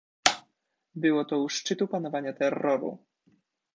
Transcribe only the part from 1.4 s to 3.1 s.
szczytu panowania terroru."